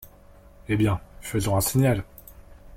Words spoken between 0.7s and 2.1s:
bien, faisons un signal!